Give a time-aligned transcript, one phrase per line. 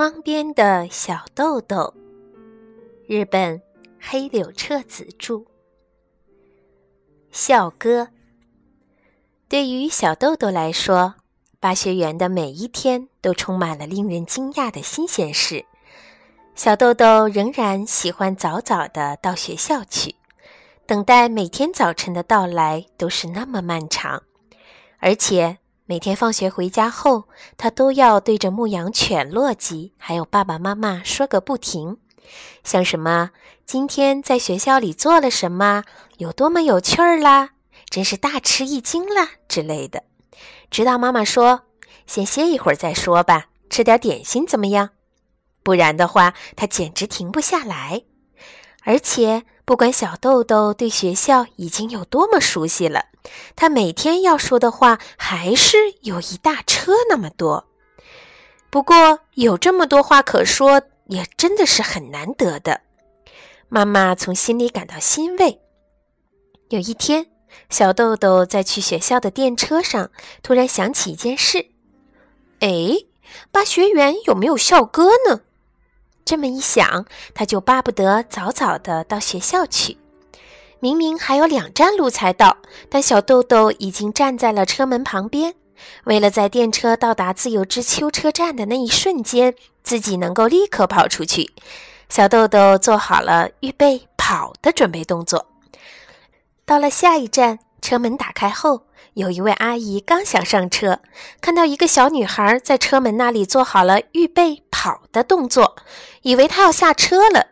[0.00, 1.92] 窗边的小豆豆，
[3.06, 3.60] 日本
[4.00, 5.42] 黑柳彻子著。
[7.30, 8.08] 校歌
[9.46, 11.16] 对于小豆豆来说，
[11.60, 15.66] 巴学园的每一天都充满了令人惊讶的新鲜事。
[16.54, 20.14] 小豆豆仍然喜欢早早的到学校去，
[20.86, 24.22] 等待每天早晨的到来都是那么漫长，
[24.96, 25.58] 而且。
[25.90, 27.24] 每天放学回家后，
[27.56, 31.96] 他都要对着牧羊犬洛基还有爸爸妈妈说个不停，
[32.62, 33.30] 像什么
[33.66, 35.82] 今天在学校里做了什么，
[36.18, 37.54] 有多么有趣儿啦，
[37.88, 40.04] 真是大吃一惊啦之类的。
[40.70, 41.62] 直到妈妈说
[42.06, 44.90] ：“先歇一会儿再说吧，吃点点心怎么样？”
[45.64, 48.04] 不然的话，他简直停不下来，
[48.84, 49.42] 而且。
[49.66, 53.04] 不管小豆豆对学校已经有多么熟悉了，
[53.56, 57.66] 他每天要说的话还是有一大车那么多。
[58.70, 62.82] 不过有这么多话可说，也真的是很难得的。
[63.68, 65.60] 妈妈从心里感到欣慰。
[66.68, 67.26] 有一天，
[67.68, 70.10] 小豆豆在去学校的电车上，
[70.42, 71.66] 突然想起一件事：
[72.60, 72.96] 哎，
[73.50, 75.40] 巴学园有没有校歌呢？
[76.24, 79.98] 这么一想，他就巴不得早早的到学校去。
[80.80, 82.56] 明明还有两站路才到，
[82.88, 85.54] 但小豆豆已经站在了车门旁边。
[86.04, 91.52] 为了在电车到达自由之丘车站的那一瞬间，自己能够立刻跑出去，
[92.08, 95.46] 小豆豆做好了预备跑的准备动作。
[96.64, 98.86] 到了下一站，车门打开后。
[99.14, 101.00] 有一位阿姨刚想上车，
[101.40, 105.76] 看到一个小女孩在车门那里做好了预备跑的动作，
[106.22, 107.48] 以为她要下车了。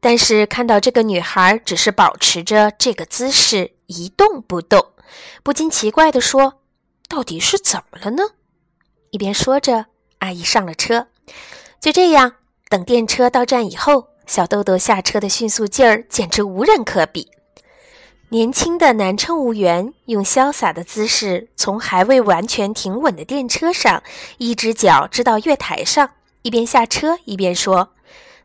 [0.00, 4.86] 但是看到这个女孩只是保持着这个姿势一动不动，
[5.42, 6.60] 不禁奇怪地说
[7.08, 8.22] ：“到底是怎么了呢？”
[9.10, 9.86] 一边说着，
[10.18, 11.08] 阿姨上了车。
[11.80, 12.36] 就这样，
[12.68, 17.28] 等电车到站以后，小豆豆下车的迅速劲儿简直无人可比。
[18.30, 24.02] 年轻的男乘务员用潇洒的姿势从还未完全停稳的电车上，
[24.38, 27.92] 一只脚支到月台上，一边下车一边说：“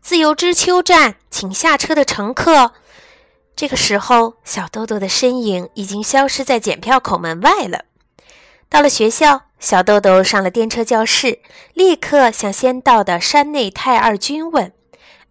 [0.02, 2.74] 自由之丘站，请下车的乘客。”
[3.56, 7.85] 这个时候，小豆豆的身影已经消失在检票口门外了。
[8.69, 11.40] 到了学校，小豆豆上了电车教室，
[11.74, 14.72] 立刻向先到的山内太二君问：“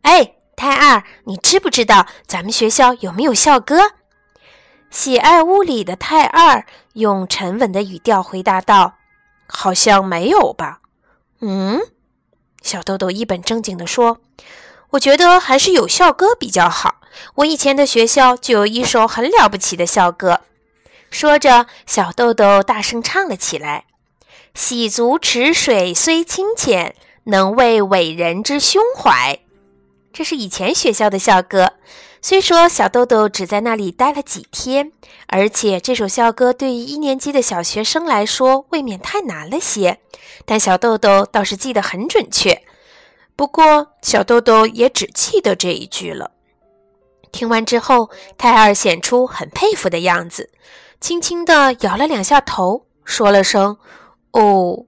[0.03, 3.93] 哎，太二，你知不知道咱们学校有没有校歌？”
[4.91, 8.95] 喜爱物理的太二用沉稳的语调回答道
[9.47, 10.81] ：“好像没有吧
[11.41, 11.81] ？”“嗯。”
[12.67, 14.19] 小豆豆一本正经地说
[14.91, 16.97] ：“我觉得还是有校歌比较好。
[17.37, 20.41] 我以前的学校就有一首很了不起的校歌。”
[21.09, 23.85] 说着，小豆豆大声唱了起来
[24.53, 29.39] ：“洗足池水虽清浅，能为伟人之胸怀。”
[30.13, 31.75] 这是以前学校的校歌。
[32.29, 34.91] 虽说小豆豆只在那里待了几天，
[35.29, 40.01] 而且这首校歌对于一年级的小学生来说未免太难了些，
[40.45, 42.65] 但小豆豆倒是记得很准确。
[43.37, 46.33] 不过，小豆豆也只记得这一句了。
[47.31, 50.51] 听完之后，泰二显出很佩服的样子，
[51.01, 53.79] 轻轻地摇了两下头，说了声
[54.35, 54.87] “哦”。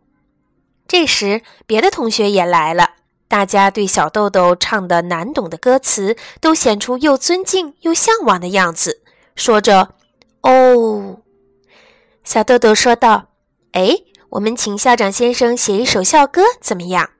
[0.89, 2.97] 这时，别的同学也来了。
[3.29, 9.03] 大家对小豆豆唱的难懂的歌词都显出又尊敬又向往的样子，
[9.37, 9.95] 说着
[10.43, 11.19] ：“哦。”
[12.25, 13.29] 小豆豆说道
[13.73, 13.99] ：“哎，
[14.31, 17.11] 我们请校长先生写一首校歌怎么样？”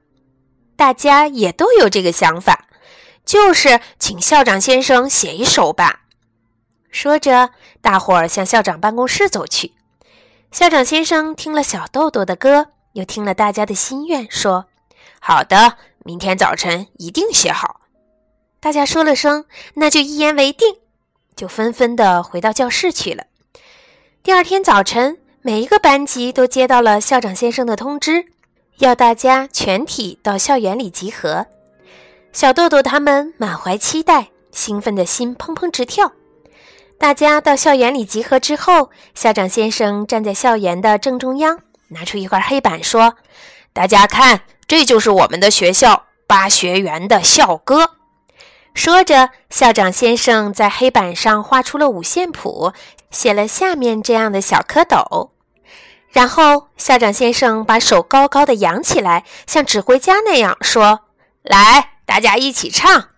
[0.77, 2.69] 大家也都有这个想法，
[3.25, 6.03] 就是请校长先生写一首吧。
[6.91, 7.51] 说着，
[7.83, 9.73] 大伙儿向校长办公室走去。
[10.53, 14.68] 校长先生听了小豆豆的歌，又听了大家的心愿，说
[15.29, 17.83] ：“好的。”明天早晨一定写好。
[18.61, 19.45] 大家说了声
[19.77, 20.77] “那就一言为定”，
[21.37, 23.25] 就纷纷的回到教室去了。
[24.23, 28.25] 第二天早晨，每一个班级都接到了校长先生的通知，
[28.79, 31.47] 要大家全体到校园里集合。
[32.33, 36.13] 小豆豆他们满怀期待，兴奋的心砰砰直跳。
[36.99, 43.17] 大家到校园里集合之后，校长先生站在校园的正中央，拿出一块黑板说
[43.75, 47.93] ：“大家看。”这就是我们的学校八学园的校歌。
[48.75, 52.73] 说着，校长先生在黑板上画出了五线谱，
[53.11, 55.31] 写了下面这样的小蝌蚪。
[56.11, 61.01] 然后，校长先生把手高高的扬起来，像指挥家那样说
[61.43, 63.09] ：“来，大家一起唱。”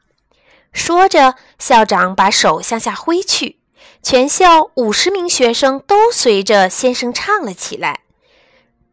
[0.72, 3.58] 说着，校长把手向下挥去，
[4.02, 8.00] 全校五十名学生都随着先生唱了起来：“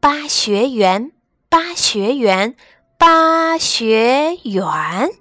[0.01, 1.11] 八学园。”
[1.49, 2.55] 八学园，
[2.97, 5.11] 巴学园。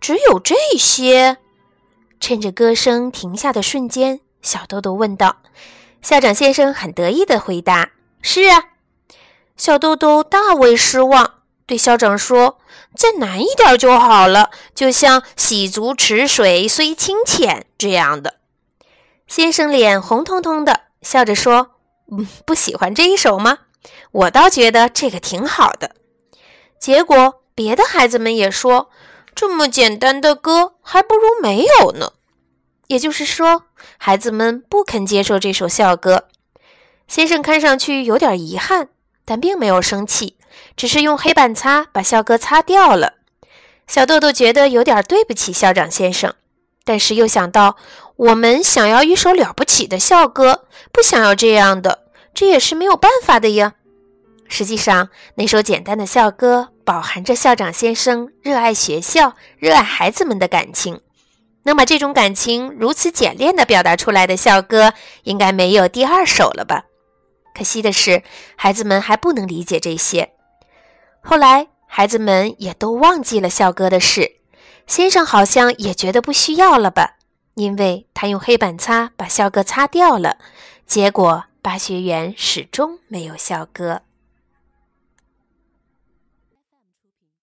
[0.00, 1.38] 只有这些？
[2.18, 5.36] 趁着歌声停下的瞬间，小豆豆问道。
[6.02, 8.64] 校长先生很得意的回答：“是啊。”
[9.56, 11.34] 小豆豆大为失望，
[11.64, 12.58] 对校长说
[12.96, 18.40] ：“再难一点就好了，就像‘洗足池水虽清浅’这样的。”
[19.28, 21.70] 先生脸红彤彤的，笑着说
[22.10, 23.58] ：“嗯，不喜欢这一首吗？
[24.12, 25.92] 我倒觉得这个挺好的。”
[26.78, 28.90] 结果，别的孩子们也说
[29.34, 32.12] ：“这么简单的歌，还不如没有呢。”
[32.88, 33.64] 也就是说，
[33.96, 36.28] 孩子们不肯接受这首校歌。
[37.08, 38.88] 先生看上去有点遗憾，
[39.24, 40.36] 但并没有生气，
[40.76, 43.14] 只是用黑板擦把校歌擦掉了。
[43.86, 46.34] 小豆豆觉得有点对不起校长先生，
[46.84, 47.76] 但是又想到
[48.16, 52.03] 我们想要一首了不起的校歌，不想要这样的，
[52.34, 53.74] 这也是没有办法的呀。
[54.48, 61.00] 实际上，那首简单的校歌饱含着校长先生热爱学校、热爱孩子们的感情。
[61.62, 64.92] 那么，这种感情如此简练地表达出来的校歌，
[65.22, 66.84] 应该没有第二首了吧？
[67.56, 68.22] 可惜的是，
[68.56, 70.32] 孩子们还不能理解这些。
[71.22, 74.32] 后来，孩子们也都忘记了校歌的事。
[74.86, 77.16] 先生好像也觉得不需要了吧？
[77.54, 80.36] 因为他用黑板擦把校歌擦掉了。
[80.86, 84.02] 结果，巴学园始终没有校歌。